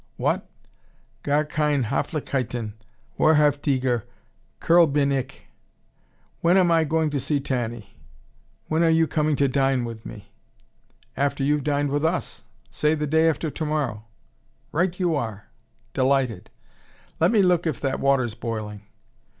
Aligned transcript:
"What? 0.17 0.49
Gar 1.21 1.45
keine 1.45 1.83
Hoflichkeiten. 1.83 2.73
Wahrhaftiger 3.19 4.01
Kerl 4.59 4.87
bin 4.87 5.11
ich. 5.11 5.43
When 6.39 6.57
am 6.57 6.71
I 6.71 6.85
going 6.85 7.11
to 7.11 7.19
see 7.19 7.39
Tanny? 7.39 7.91
When 8.67 8.81
are 8.81 8.89
you 8.89 9.05
coming 9.05 9.35
to 9.35 9.47
dine 9.47 9.85
with 9.85 10.03
me?" 10.03 10.31
"After 11.15 11.43
you've 11.43 11.63
dined 11.63 11.91
with 11.91 12.03
us 12.03 12.43
say 12.71 12.95
the 12.95 13.05
day 13.05 13.29
after 13.29 13.51
tomorrow." 13.51 14.03
"Right 14.71 14.99
you 14.99 15.13
are. 15.15 15.45
Delighted. 15.93 16.49
Let 17.19 17.29
me 17.29 17.43
look 17.43 17.67
if 17.67 17.79
that 17.81 17.99
water's 17.99 18.33
boiling." 18.33 18.81